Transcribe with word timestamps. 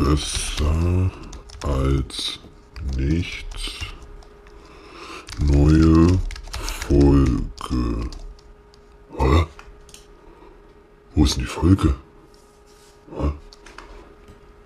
Besser 0.00 1.10
als 1.62 2.40
nichts. 2.96 3.80
Neue 5.38 6.18
Folge. 6.58 8.08
Hä? 9.18 9.46
Wo 11.14 11.24
ist 11.24 11.36
denn 11.36 11.42
die 11.42 11.50
Folge? 11.50 11.94
Hä? 13.14 13.30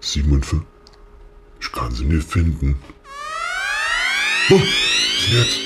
57? 0.00 0.60
Ich 1.60 1.72
kann 1.72 1.92
sie 1.92 2.04
nicht 2.04 2.30
finden. 2.30 2.76
Oh, 4.50 4.60
jetzt. 5.32 5.58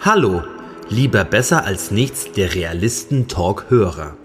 Hallo, 0.00 0.42
lieber 0.88 1.22
besser 1.22 1.64
als 1.64 1.92
nichts 1.92 2.32
der 2.32 2.52
Realisten-Talk-Hörer. 2.52 4.16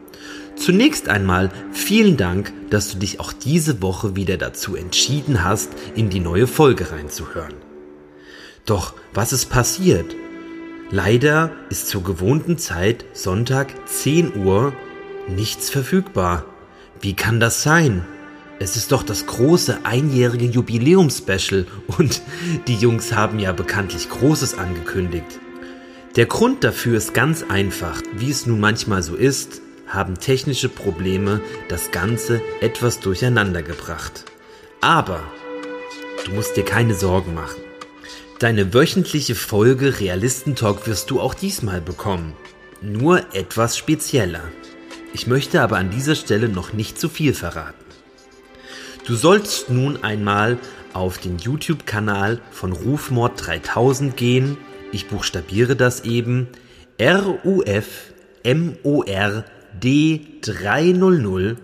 Zunächst 0.56 1.10
einmal 1.10 1.50
vielen 1.72 2.18
Dank, 2.18 2.54
dass 2.70 2.92
du 2.92 2.98
dich 2.98 3.20
auch 3.20 3.34
diese 3.34 3.82
Woche 3.82 4.16
wieder 4.16 4.38
dazu 4.38 4.76
entschieden 4.76 5.44
hast, 5.44 5.70
in 5.96 6.10
die 6.10 6.20
neue 6.20 6.48
Folge 6.48 6.92
reinzuhören. 6.92 7.56
Doch 8.66 8.94
was 9.14 9.34
ist 9.34 9.50
passiert? 9.50 10.16
Leider 10.92 11.52
ist 11.70 11.88
zur 11.88 12.04
gewohnten 12.04 12.58
Zeit 12.58 13.06
Sonntag 13.14 13.70
10 13.88 14.36
Uhr 14.36 14.74
nichts 15.28 15.70
verfügbar. 15.70 16.46
Wie 17.00 17.16
kann 17.16 17.40
das 17.40 17.64
sein? 17.64 18.06
Es 18.60 18.76
ist 18.76 18.92
doch 18.92 19.02
das 19.02 19.26
große 19.26 19.80
einjährige 19.86 20.46
Jubiläumspecial 20.46 21.66
und 21.98 22.22
die 22.68 22.76
Jungs 22.76 23.14
haben 23.14 23.40
ja 23.40 23.54
bekanntlich 23.54 24.10
Großes 24.10 24.58
angekündigt. 24.58 25.40
Der 26.16 26.26
Grund 26.28 26.64
dafür 26.64 26.98
ist 26.98 27.14
ganz 27.14 27.44
einfach. 27.48 28.02
Wie 28.14 28.30
es 28.30 28.46
nun 28.46 28.60
manchmal 28.60 29.02
so 29.02 29.16
ist, 29.16 29.62
haben 29.94 30.20
technische 30.20 30.70
Probleme 30.70 31.42
das 31.70 31.92
Ganze 31.92 32.42
etwas 32.62 33.00
durcheinander 33.00 33.62
gebracht. 33.62 34.26
Aber 34.82 35.22
du 36.26 36.32
musst 36.32 36.58
dir 36.58 36.66
keine 36.66 36.96
Sorgen 36.96 37.34
machen. 37.34 37.62
Deine 38.40 38.74
wöchentliche 38.74 39.36
Folge 39.36 40.00
Realistentalk 40.00 40.88
wirst 40.88 41.12
du 41.12 41.20
auch 41.20 41.34
diesmal 41.34 41.82
bekommen. 41.82 42.34
Nur 42.82 43.36
etwas 43.36 43.78
spezieller. 43.78 44.44
Ich 45.14 45.28
möchte 45.28 45.62
aber 45.62 45.78
an 45.78 45.92
dieser 45.92 46.16
Stelle 46.16 46.50
noch 46.50 46.74
nicht 46.74 47.00
zu 47.00 47.10
viel 47.10 47.34
verraten. 47.34 47.86
Du 49.06 49.16
sollst 49.16 49.70
nun 49.70 50.04
einmal 50.04 50.58
auf 50.94 51.18
den 51.20 51.38
YouTube-Kanal 51.38 52.40
von 52.52 52.72
Rufmord 52.72 53.46
3000 53.46 54.18
gehen 54.18 54.58
ich 54.92 55.08
buchstabiere 55.08 55.76
das 55.76 56.04
eben. 56.04 56.48
RUF 57.00 58.14
MOR 58.44 59.46
D3000. 59.80 61.58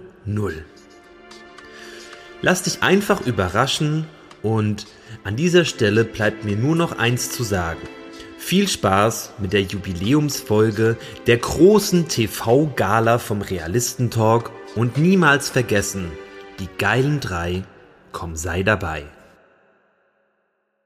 Lass 2.42 2.64
dich 2.64 2.84
einfach 2.84 3.26
überraschen 3.26 4.06
und 4.44 4.86
an 5.24 5.36
dieser 5.36 5.66
Stelle 5.66 6.04
bleibt 6.04 6.46
mir 6.46 6.56
nur 6.56 6.76
noch 6.76 6.98
eins 6.98 7.32
zu 7.32 7.44
sagen. 7.44 7.82
Viel 8.38 8.68
Spaß 8.68 9.34
mit 9.40 9.52
der 9.54 9.64
Jubiläumsfolge 9.64 10.96
der 11.26 11.38
großen 11.38 12.08
TV-Gala 12.08 13.18
vom 13.18 13.42
Realistentalk 13.42 14.52
und 14.76 14.98
niemals 14.98 15.50
vergessen, 15.50 16.12
die 16.60 16.70
geilen 16.78 17.20
drei, 17.20 17.64
komm 18.12 18.36
sei 18.36 18.64
dabei. 18.64 19.06